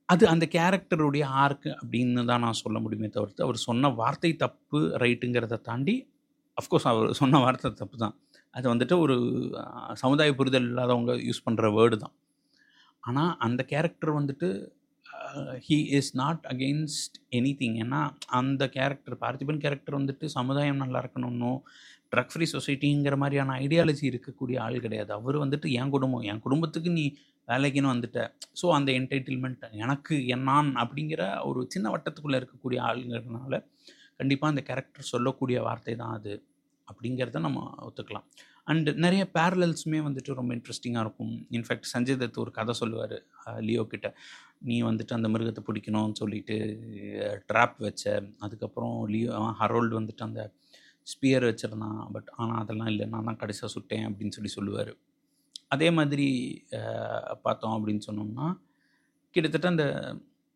[0.09, 5.59] அது அந்த கேரக்டருடைய ஆர்க்கு அப்படின்னு தான் நான் சொல்ல முடியுமே தவிர்த்து அவர் சொன்ன வார்த்தை தப்பு ரைட்டுங்கிறத
[5.69, 5.95] தாண்டி
[6.57, 8.15] அஃப்கோர்ஸ் அவர் சொன்ன வார்த்தை தப்பு தான்.
[8.55, 9.15] அது வந்துட்டு ஒரு
[10.03, 12.15] சமுதாய புரிதல் இல்லாதவங்க யூஸ் பண்ணுற வேர்டு தான்.
[13.03, 14.47] ஆனால் அந்த கேரக்டர் வந்துட்டு
[15.67, 17.99] he is not against any thing ஏன்னா
[18.39, 21.51] அந்த கேரக்டர் பார்த்திபன் கேரக்டர் வந்துட்டு சமுதாயம் நல்லா இருக்கணும்னோ
[22.13, 25.11] ட்ரக் ஃப்ரீ சொசைட்டிங்கிற மாதிரியான ஐடியாலஜி இருக்கக்கூடிய ஆள் கிடையாது.
[25.19, 27.05] அவர் வந்துட்டு என் குடும்பம் என் குடும்பத்துக்கு நீ
[27.47, 28.19] வேலைக்குன்னு வந்துட்ட.
[28.61, 33.59] ஸோ அந்த என்டைட்டில்மெண்ட் எனக்கு என் நான் அப்படிங்கிற ஒரு சின்ன வட்டத்துக்குள்ளே இருக்கக்கூடிய ஆளுங்கிறதுனால
[34.19, 36.33] கண்டிப்பாக அந்த கேரக்டர் சொல்லக்கூடிய வார்த்தை தான் அது.
[36.89, 38.25] அப்படிங்கிறத நம்ம ஒத்துக்கலாம்.
[38.67, 41.33] அண்டு நிறைய பேரலல்ஸுமே வந்துட்டு ரொம்ப இன்ட்ரெஸ்டிங்காக இருக்கும்.
[41.55, 43.15] இன்ஃபேக்ட் சஞ்சய் தத் ஒரு கதை சொல்லுவார்
[43.67, 44.07] லியோ கிட்ட.
[44.69, 46.55] நீ வந்துட்டு அந்த மிருகத்தை பிடிக்கணும்னு சொல்லிட்டு
[47.49, 48.03] ட்ராப் வச்ச
[48.45, 50.43] அதுக்கப்புறம் லியோ ஹரோல்டு வந்துட்டு அந்த
[51.07, 51.99] ஸ்பியர் வச்சுருந்தான்.
[52.13, 53.07] பட் ஆனால் அதெல்லாம் இல்லை.
[53.13, 54.93] நான் தான் கடைசியாக சுட்டேன் அப்படின்னு சொல்லி சொல்லுவார்.
[55.75, 56.27] அதே மாதிரி
[57.45, 58.47] பார்த்தோம் அப்படின்னு சொன்னோம்னா
[59.35, 59.85] கிட்டத்தட்ட அந்த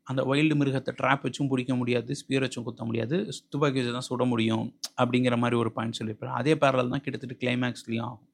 [0.09, 3.15] அந்த வைல்டு மிருகத்தை ட்ராப் வச்சும் பிடிக்க முடியாது ஸ்பியர் வச்சும் குத்த முடியாது
[3.51, 4.65] துப்பாக்கி வச்சு தான் சுட முடியும்
[5.01, 6.33] அப்படிங்கிற மாதிரி ஒரு பாயிண்ட் சொல்லியிருப்பாரு.
[6.39, 8.25] அதே பேரல் தான் கிட்டத்தட்ட கிளைமேக்ஸ்லேயும் ஆகும்.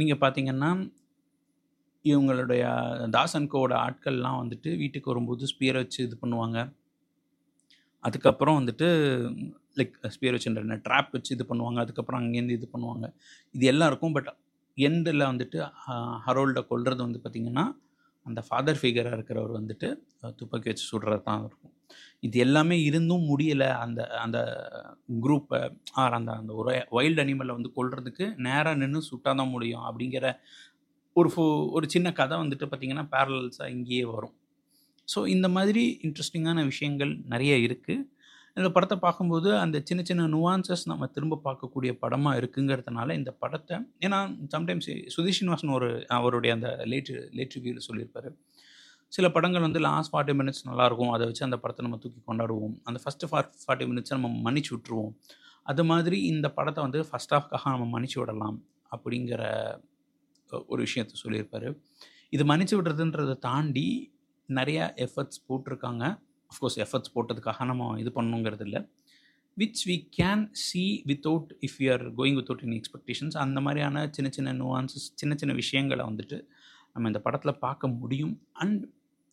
[0.00, 0.70] நீங்கள் பார்த்தீங்கன்னா
[2.04, 2.62] இவங்களுடைய
[3.16, 6.58] தாசன்கோட ஆட்கள்லாம் வந்துட்டு வீட்டுக்கு வரும்போது ஸ்பியர் வச்சு இது பண்ணுவாங்க.
[8.04, 8.86] அதுக்கப்புறம் வந்துட்டு
[9.78, 11.78] லைக் ஸ்பியர் வச்சுன்ற ட்ராப் வச்சு இது பண்ணுவாங்க.
[11.84, 13.06] அதுக்கப்புறம் அங்கேருந்து இது பண்ணுவாங்க.
[13.56, 14.30] இது எல்லாம் இருக்கும் பட்
[14.88, 15.58] எண்டில் வந்துட்டு
[16.26, 17.64] ஹரோல்டை கொல்றது வந்து பார்த்திங்கன்னா
[18.26, 19.88] அந்த ஃபாதர் ஃபிகராக இருக்கிறவர் வந்துட்டு
[20.40, 21.72] துப்பாக்கி வச்சு சுடுறது தான் இருக்கும்.
[22.26, 23.68] இது எல்லாமே இருந்தும் முடியலை.
[23.84, 24.38] அந்த அந்த
[25.24, 25.60] குரூப்பை
[26.02, 30.26] ஆர் அந்த அந்த ஒரு வைல்டு அனிமலை வந்து கொள்றதுக்கு நேராக நின்று சுட்டால் தான் முடியும் அப்படிங்கிற
[31.16, 31.44] ஒரு ஃபோ
[31.76, 34.34] ஒரு சின்ன கதை வந்துட்டு பார்த்திங்கன்னா பேரலல்ஸாக இங்கேயே வரும்.
[35.08, 38.06] ஸோ இந்த மாதிரி இன்ட்ரெஸ்டிங்கான விஷயங்கள் நிறைய இருக்குது
[38.56, 44.18] இந்த படத்தை பார்க்கும்போது அந்த சின்ன சின்ன நுவான்சஸ் நம்ம திரும்ப பார்க்கக்கூடிய படமாக இருக்குங்கிறதுனால இந்த படத்தை ஏன்னா
[44.54, 48.30] சம்டைம்ஸ் சுதீஷ் ஸ்ரீனிவாசன் ஒரு அவருடைய அந்த லேட் லேட் ரிவியூவில் சொல்லியிருப்பாரு.
[49.12, 51.12] சில படங்கள் வந்து லாஸ்ட் ஃபார்ட்டி மினிட்ஸ் நல்லாயிருக்கும்.
[51.14, 52.74] அதை வச்சு அந்த படத்தை நம்ம தூக்கி கொண்டாடுவோம்.
[52.88, 55.12] அந்த ஃபஸ்ட்டு ஃபார் ஃபார்ட்டி மினிட்ஸை நம்ம மன்னிச்சு விட்ருவோம்
[55.70, 58.58] அது மாதிரி இந்த படத்தை வந்து ஃபஸ்ட் ஹாஃப்காக நம்ம மன்னிச்சு விடலாம்
[58.94, 59.42] அப்படிங்கிற
[60.72, 61.68] ஒரு விஷயத்த சொல்லியிருப்பாரு.
[62.36, 63.86] இது மன்னிச்சு விடுறதுன்றதை தாண்டி
[64.48, 66.04] நிறையா எஃபர்ட்ஸ் போட்டிருக்காங்க.
[66.52, 68.80] அஃப்கோர்ஸ் எஃபர்ட்ஸ் போட்டதுக்காக நம்ம இது பண்ணுங்கிறது இல்லை
[69.56, 74.28] which we can see without if you are going without any expectations அந்த மாதிரியான சின்ன
[74.36, 76.38] சின்ன நுவான்சஸ் சின்ன சின்ன விஷயங்களை வந்துட்டு
[76.94, 78.34] நம்ம இந்த படத்தில் பார்க்க முடியும்.
[78.62, 78.82] அண்ட்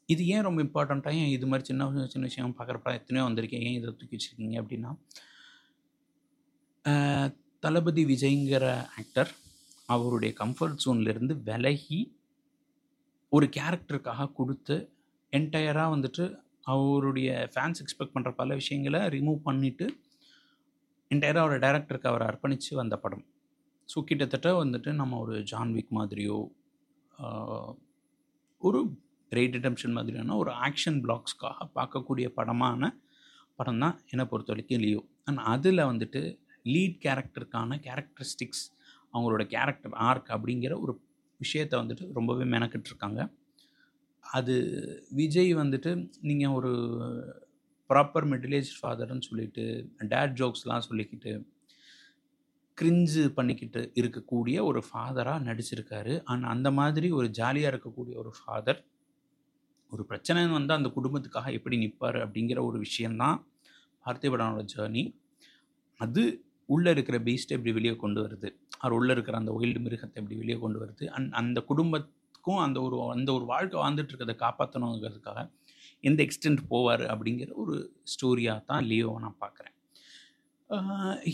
[0.10, 3.63] இது ஏன் ரொம்ப இம்பார்ட்டண்ட்டாக ஏன் இது மாதிரி சின்ன சின்ன விஷயம் பார்க்குறப்ப எத்தனையோ வந்திருக்கேன்.
[3.67, 4.91] ஏன் இதை தூக்கி வச்சுருக்கீங்க அப்படின்னா
[7.63, 8.65] தளபதி விஜய்ங்கிற
[8.99, 9.32] ஆக்டர்
[9.89, 11.99] அவருடைய கம்ஃபர்ட் ஜோன்லேருந்து விலகி
[13.32, 14.75] ஒரு கேரக்டருக்காக கொடுத்து
[15.34, 16.25] என்டையராக வந்துட்டு
[16.71, 19.86] அவருடைய ஃபேன்ஸ் எக்ஸ்பெக்ட் பண்ணுற பல விஷயங்களை ரிமூவ் பண்ணிவிட்டு
[21.12, 23.23] என்டையராக ஒரு டேரக்டருக்கு அவர் அர்ப்பணித்து வந்த படம்.
[23.89, 26.39] ஸோ கிட்டத்தட்ட வந்துட்டு நம்ம ஒரு ஜான்விக் மாதிரியோ
[28.62, 28.79] ஒரு
[29.32, 32.84] ரேட் டிடம்ஷன் மாதிரியான ஒரு ஆக்ஷன் பிளாக்ஸ்க்காக பார்க்கக்கூடிய படமான
[33.60, 36.21] படம் தான் என்னை பொறுத்த வரைக்கும் லியோ அண்ட் அதில் வந்துட்டு
[36.65, 38.63] லீட் கேரக்டருக்கான கேரக்டரிஸ்டிக்ஸ்
[39.13, 40.93] அவங்களோட கேரக்டர் ஆர்க் அப்படிங்கிற ஒரு
[41.39, 43.19] விஷயத்தை வந்துட்டு ரொம்பவே மெனக்கிட்டு இருக்காங்க
[44.31, 44.55] அது
[45.09, 46.71] விஜய் வந்துட்டு நீங்கள் ஒரு
[47.89, 49.63] ப்ராப்பர் மிடில் ஏஜ் ஃபாதர்னு சொல்லிட்டு
[49.97, 51.31] டேட் ஜோக்ஸ்லாம் சொல்லிக்கிட்டு
[52.81, 56.21] கிரிஞ்சு பண்ணிக்கிட்டு இருக்கக்கூடிய ஒரு ஃபாதராக நடிச்சிருக்காரு.
[56.23, 58.85] அண்ட் அந்த மாதிரி ஒரு ஜாலியாக இருக்கக்கூடிய ஒரு ஃபாதர்
[59.91, 63.47] ஒரு பிரச்சனைன்னு வந்து அந்த குடும்பத்துக்காக எப்படி நிற்பார் அப்படிங்கிற ஒரு விஷயந்தான்
[64.05, 65.03] பார்த்திபடனோட ஜேர்னி
[65.97, 68.49] அது உள்ளே இருக்கிற பீஸ்ட்டை எப்படி வெளியே கொண்டு வருது?
[68.77, 71.05] அவர் உள்ளே இருக்கிற அந்த ஒயில்டு மிருகத்தை எப்படி வெளியே கொண்டு வருது?
[71.07, 71.61] அண்ட் அந்த
[72.39, 75.39] குடும்பத்துக்கும் அந்த ஒரு அந்த ஒரு வாழ்க்கை வாழ்ந்துட்டு இருக்கிறத காப்பாற்றணுங்கிறதுக்காக
[76.04, 77.75] எந்த எக்ஸ்டென்ட் போவார் அப்படிங்கிற ஒரு
[78.13, 79.75] ஸ்டோரியாக தான் லியோவை நான் பார்க்குறேன்.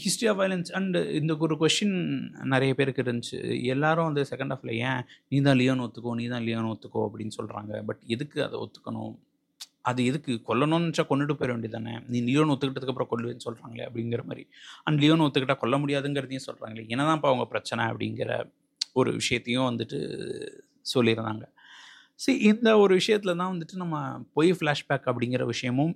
[0.04, 1.96] ஹிஸ்ட்ரி ஆஃப் வயலன்ஸ் அண்டு இந்த ஒரு கொஷின்
[2.54, 3.40] நிறைய பேருக்கு இருந்துச்சு.
[3.74, 7.02] எல்லாரும் வந்து செகண்ட் ஹாஃபில் ஏன் நீ தான் லியோன் ஒத்துக்கோ நீ தான் லியோன் ஒத்துக்கோ?
[7.08, 9.14] அப்படின்னு சொல்கிறாங்க பட் எதுக்கு அதை ஒத்துக்கணும்?
[9.90, 14.46] அது எதுக்கு கொல்லணும்னு நினச்சா கொண்டுட்டு போயிட வேண்டியதானே நீ லியோன் ஒத்துக்கிட்டதுக்கப்புறம் கொல்லுவேன்னு சொல்கிறாங்களே அப்படிங்கிற மாதிரி.
[14.86, 18.32] அண்ட் லியோன் ஒத்துக்கிட்டா கொல்ல முடியாதுங்கிறதையும் சொல்கிறாங்களே என்னதான்ப்பா அவங்க பிரச்சனை அப்படிங்கிற
[19.02, 20.00] ஒரு விஷயத்தையும் வந்துட்டு
[20.94, 21.46] சொல்லியிருந்தாங்க.
[22.24, 23.96] சரி இந்த ஒரு விஷயத்தில் தான் வந்துட்டு நம்ம
[24.38, 25.94] பொய் ஃப்ளாஷ்பேக் அப்படிங்கிற விஷயமும்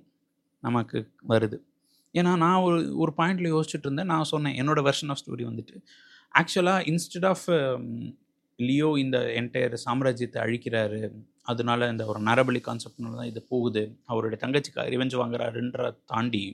[0.62, 0.98] நமக்கு
[1.32, 1.58] வருது.
[2.14, 4.10] ஏன்னா நான் ஒரு ஒரு பாயிண்டில் யோசிச்சுட்டு இருந்தேன்.
[4.14, 5.76] நான் சொன்னேன் என்னோடய வெர்ஷன் ஆஃப் ஸ்டோரி வந்துட்டு
[6.34, 7.46] ஆக்சுவலாக இன்ஸ்டெட் ஆஃப்
[8.58, 11.00] லியோ இந்த என்டையர் சாம்ராஜ்யத்தை அழிக்கிறாரு
[11.42, 16.44] அதனால இந்த ஒரு நரபலி கான்செப்ட்னால தான் இது போகுது அவருடைய தங்கச்சிக்கு ரிவெஞ்ச் வாங்குறாருன்ற தாண்டி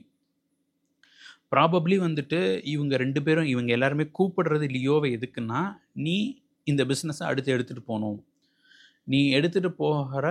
[1.53, 2.39] ப்ராபப்ளி வந்துட்டு
[2.73, 5.61] இவங்க ரெண்டு பேரும் இவங்க எல்லாருமே கூப்பிடுறது லியோவை எதுக்குன்னா
[6.05, 6.17] நீ
[6.67, 8.17] இந்த பிஸ்னஸை அடுத்து எடுத்துகிட்டு போகணும்.
[9.09, 10.27] நீ எடுத்துகிட்டு போகிற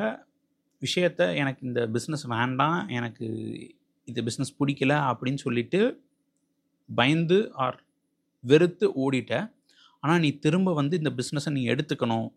[0.82, 3.26] விஷயத்த எனக்கு இந்த பிஸ்னஸ் வேண்டாம் எனக்கு
[4.08, 5.80] இந்த பிஸ்னஸ் பிடிக்கல அப்படின்னு சொல்லிட்டு
[6.88, 7.78] பயந்து ஆர்
[8.44, 9.34] வெறுத்து ஓடிட்ட.
[10.00, 12.28] ஆனால் நீ திரும்ப வந்து இந்த பிஸ்னஸை நீ எடுத்துக்கணும்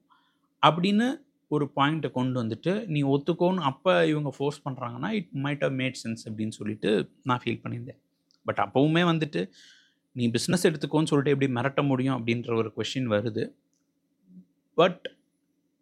[0.67, 1.07] அப்படின்னு
[1.55, 6.23] ஒரு பாயிண்ட்டை கொண்டு வந்துட்டு நீ ஒத்துக்கோன்னு அப்போ இவங்க ஃபோர்ஸ் பண்ணுறாங்கன்னா it might have made sense
[6.29, 6.89] அப்படின்னு சொல்லிட்டு
[7.23, 7.99] நான் ஃபீல் பண்ணியிருந்தேன்.
[8.45, 9.41] பட் அப்போவுமே வந்துட்டு
[10.15, 13.43] நீ பிஸ்னஸ் எடுத்துக்கோன்னு சொல்லிட்டு எப்படி மிரட்ட முடியும் அப்படின்ற ஒரு கொஷின் வருது.
[14.77, 15.03] பட்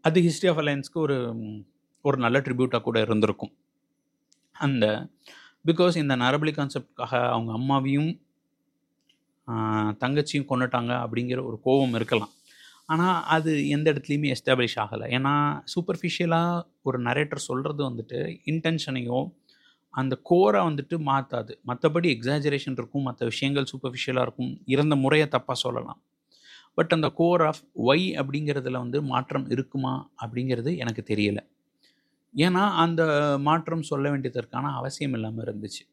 [0.08, 1.17] அது ஹிஸ்ட்ரி ஆஃப் அலையன்ஸ்க்கு ஒரு
[2.06, 3.54] ஒரு நல்ல ட்ரிபியூட்டாக கூட இருந்திருக்கும்.
[4.56, 4.86] அந்த
[5.70, 8.12] பிகாஸ் இந்த நரபலி கான்செப்டுக்காக அவங்க அம்மாவையும்
[10.04, 12.32] தங்கச்சியும் கொண்டுட்டாங்க அப்படிங்கிற ஒரு கோபம் இருக்கலாம்.
[12.93, 15.06] ஆனால் அது எந்த இடத்துலையுமே எஸ்டாப்ளிஷ் ஆகலை.
[15.17, 15.34] ஏன்னா
[15.74, 18.20] சூப்பர்ஃபிஷியலாக ஒரு நரேட்டர் சொல்கிறது வந்துட்டு
[18.52, 19.20] இன்டென்ஷனையோ
[19.93, 24.52] அந்த கோரை வந்துட்டு மாற்றாது மற்றபடி எக்ஸாஜரேஷன் இருக்கும் மற்ற விஷயங்கள் சூப்பர்ஃபிஷியலாக இருக்கும்.
[24.76, 26.00] இறந்த முறையை தப்பாக சொல்லலாம்.
[26.77, 31.43] பட் அந்த கோர் ஆஃப் ஒய் அப்படிங்கிறதுல வந்து மாற்றம் இருக்குமா அப்படிங்கிறது எனக்கு தெரியலை.
[32.35, 33.01] ஏன்னா அந்த
[33.47, 35.83] மாற்றம் சொல்ல வேண்டியதற்கான அவசியம் இல்லாமல் இருந்துச்சு.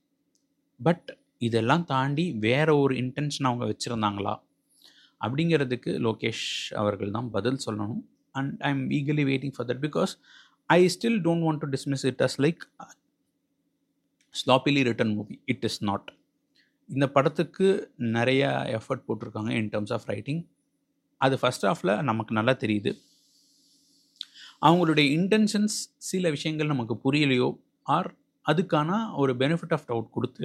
[0.80, 4.34] பட் இதெல்லாம் தாண்டி வேற ஒரு இன்டென்ஷன் அவங்க வச்சுருந்தாங்களா?
[5.20, 6.46] அப்படிங்கிறதுக்கு லோகேஷ்
[6.80, 8.02] அவர்கள் தான் பதில் சொல்லணும்.
[8.34, 10.12] And I am eagerly waiting for that because
[10.70, 12.62] I still don't want to dismiss it as like
[14.34, 16.08] sloppily written movie it is not
[16.88, 17.66] இந்த படத்துக்கு
[18.16, 20.42] நிறையா எஃபர்ட் போட்டிருக்காங்க இன் டர்ம்ஸ் ஆஃப் ரைட்டிங்
[21.20, 22.92] அது ஃபஸ்ட் ஆஃபில் நமக்கு நல்லா தெரியுது.
[24.66, 25.78] அவங்களுடைய இன்டென்ஷன்ஸ்
[26.10, 27.48] சில விஷயங்கள் நமக்கு புரியலையோ
[27.96, 28.10] ஆர்
[28.46, 28.90] அதுக்கான
[29.22, 30.44] ஒரு பெனிஃபிட் ஆஃப் டவுட் கொடுத்து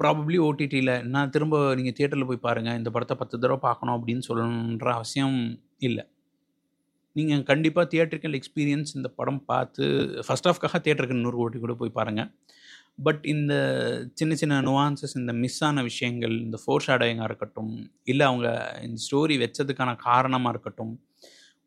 [0.00, 4.88] ப்ராபப்ளி ஓடிடியில் நான் திரும்ப நீங்கள் தியேட்டரில் போய் பாருங்கள் இந்த படத்தை பத்து தடவை பார்க்கணும் அப்படின்னு சொல்லணுன்ற
[4.98, 5.38] அவசியம்
[5.88, 6.04] இல்லை.
[7.16, 9.84] நீங்கள் கண்டிப்பாக தியேட்டரிக்கல் எக்ஸ்பீரியன்ஸ் இந்த படம் பார்த்து
[10.26, 12.30] ஃபஸ்ட் ஆஃப்காக தியேட்டருக்கு நூறு ஓட்டி கூட போய் பாருங்கள்
[13.02, 13.52] பட் இந்த
[14.14, 17.72] சின்ன சின்ன நுவான்சஸ் இந்த மிஸ் ஆன விஷயங்கள் இந்த ஃபோர் ஷேடோயிங்காக இருக்கட்டும்
[18.04, 18.48] இல்லை அவங்க
[18.82, 20.94] இந்த ஸ்டோரி வச்சதுக்கான காரணமாக இருக்கட்டும்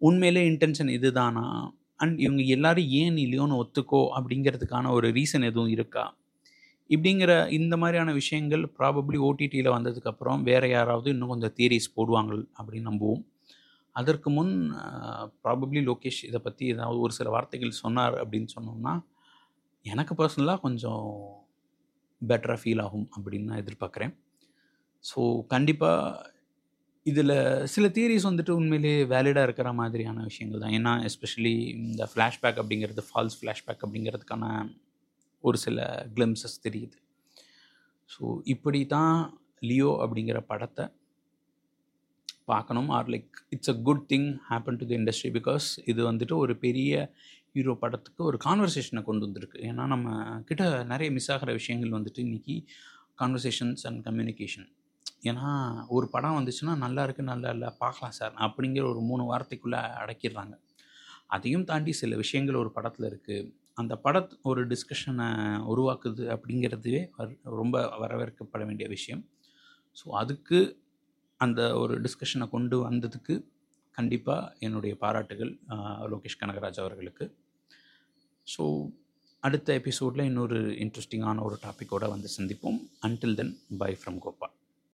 [0.02, 1.46] உண்மையிலே இன்டென்ஷன் இதுதானா?
[1.96, 4.02] அண்ட் இவங்க எல்லாரும் ஏன் நீ லியோன்னு ஒத்துக்கோ?
[4.18, 6.06] அப்படிங்கிறதுக்கான ஒரு ரீசன் எதுவும் இருக்கா?
[6.90, 13.24] இப்படிங்கிற இந்த மாதிரியான விஷயங்கள் ப்ராபப்ளி ஓடிடியில் வந்ததுக்கப்புறம் வேறு யாராவது இன்னும் கொஞ்சம் தியரிஸ் போடுவாங்க அப்படின்னு நம்புவோம்.
[13.96, 14.54] அதற்கு முன்
[15.44, 18.94] ப்ராபப்ளி லோகேஷ் இதை பற்றி ஏதாவது ஒரு சில வார்த்தைகள் சொன்னார் அப்படின்னு சொன்னோம்னா
[19.86, 21.08] எனக்கு பர்சனலாக கொஞ்சம்
[22.22, 24.14] பெட்டராக ஃபீல் ஆகும் அப்படின்னு நான் எதிர்பார்க்குறேன்.
[25.04, 26.32] ஸோ கண்டிப்பாக
[27.06, 30.76] இதில் சில தியரிஸ் வந்துட்டு உண்மையிலே வேலிடாக இருக்கிற மாதிரியான விஷயங்கள் தான்.
[30.80, 31.56] ஏன்னா எஸ்பெஷலி
[31.88, 34.46] இந்த ஃப்ளாஷ்பேக் அப்படிங்கிறது ஃபால்ஸ் ஃப்ளாஷ்பேக் அப்படிங்கிறதுக்கான
[35.42, 36.98] ஒரு சில கிளிம்சஸ் தெரியுது.
[38.10, 39.16] ஸோ இப்படி தான்
[39.70, 40.86] லியோ அப்படிங்கிற படத்தை
[42.52, 42.90] பார்க்கணும்.
[42.98, 46.92] Or like it's a good thing happen to the industry because இது வந்துட்டு ஒரு பெரிய
[47.56, 49.58] ஹீரோ படத்துக்கு ஒரு கான்வர்சேஷனை கொண்டு வந்திருக்கு.
[49.70, 50.08] ஏன்னா நம்ம
[50.50, 52.56] கிட்ட நிறைய மிஸ் ஆகிற விஷயங்கள் வந்துட்டு இன்றைக்கி
[53.22, 54.68] கான்வர்சேஷன்ஸ் அண்ட் கம்யூனிகேஷன்
[55.30, 55.50] ஏன்னா
[55.96, 58.34] ஒரு படம் வந்துச்சுன்னா நல்லா இருக்குது நல்லா இல்லை பார்க்கலாம் சார்.
[58.46, 60.56] அப்படிங்கிற ஒரு மூணு வாரத்துக்குள்ளே அடக்கிடுறாங்க.
[61.36, 63.48] அதையும் தாண்டி சில விஷயங்கள் ஒரு படத்தில் இருக்குது
[63.82, 65.28] அந்த படத் ஒரு டிஸ்கஷனை
[65.72, 67.00] உருவாக்குது அப்படிங்கிறதுவே
[67.60, 69.24] ரொம்ப வரவேற்கப்பட வேண்டிய விஷயம்.
[70.00, 70.60] ஸோ அதுக்கு
[71.46, 73.36] அந்த ஒரு டிஸ்கஷனை கொண்டு வந்ததுக்கு
[73.98, 75.52] கண்டிப்பாக என்னுடைய பாராட்டுகள்
[76.12, 77.26] லோகேஷ் கனகராஜ் அவர்களுக்கு.
[78.48, 78.64] ஸோ
[79.44, 82.80] அடுத்த எபிசோடில் இன்னொரு இன்ட்ரெஸ்டிங்கான ஒரு டாப்பிக்கோடு வந்து சந்திப்போம்.
[83.08, 84.54] Until then bye from Gopal